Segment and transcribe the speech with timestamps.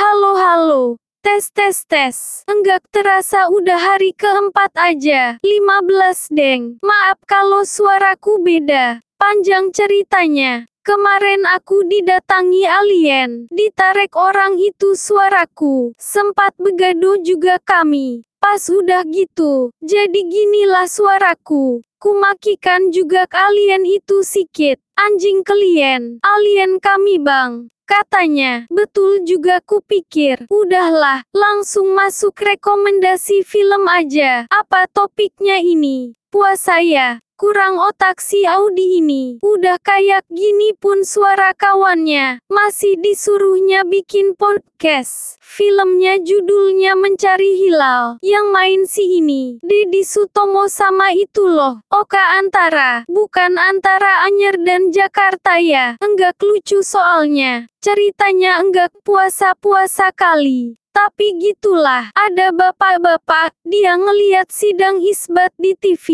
[0.00, 0.82] Halo halo.
[1.20, 2.16] Tes tes tes.
[2.48, 5.36] Enggak terasa udah hari keempat aja.
[5.44, 6.80] 15 deng.
[6.80, 9.04] Maaf kalau suaraku beda.
[9.20, 10.64] Panjang ceritanya.
[10.80, 13.44] Kemarin aku didatangi alien.
[13.52, 15.92] Ditarik orang itu suaraku.
[16.00, 18.24] Sempat begaduh juga kami.
[18.40, 19.68] Pas udah gitu.
[19.84, 21.84] Jadi ginilah suaraku.
[22.00, 24.80] Kumakikan juga alien itu sikit.
[24.96, 26.24] Anjing klien.
[26.24, 27.68] Alien kami bang.
[27.90, 30.46] Katanya, betul juga kupikir.
[30.46, 34.46] Udahlah, langsung masuk rekomendasi film aja.
[34.46, 36.14] Apa topiknya ini?
[36.30, 37.18] Puasa ya.
[37.34, 39.42] Kurang otak si Audi ini.
[39.42, 42.38] Udah kayak gini pun suara kawannya.
[42.46, 45.39] Masih disuruhnya bikin podcast.
[45.50, 48.22] Filmnya judulnya Mencari Hilal.
[48.22, 49.58] Yang main si ini.
[49.66, 51.82] Deddy Sutomo sama itu loh.
[51.90, 53.02] Oka Antara.
[53.10, 55.98] Bukan antara Anyer dan Jakarta ya.
[55.98, 57.66] Enggak lucu soalnya.
[57.82, 60.78] Ceritanya enggak puasa-puasa kali.
[60.94, 66.06] Tapi gitulah, ada bapak-bapak, dia ngeliat sidang isbat di TV.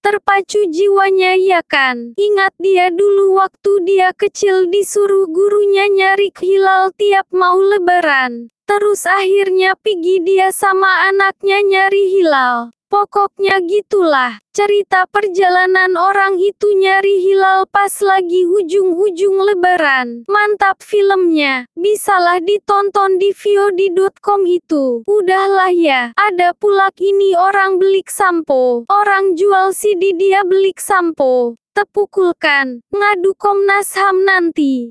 [0.00, 2.16] Terpacu jiwanya ya kan.
[2.16, 8.48] Ingat dia dulu waktu dia kecil disuruh gurunya nyari hilal tiap mau lebaran.
[8.64, 12.72] Terus akhirnya pergi dia sama anaknya nyari hilal.
[12.90, 20.26] Pokoknya gitulah, cerita perjalanan orang itu nyari hilal pas lagi ujung-ujung lebaran.
[20.26, 25.06] Mantap filmnya, bisalah ditonton di viodi.com itu.
[25.06, 28.82] Udahlah ya, ada pula ini orang belik sampo.
[28.90, 31.54] Orang jual CD dia belik sampo.
[31.70, 34.88] Tepukulkan, ngadu Komnas HAM nanti.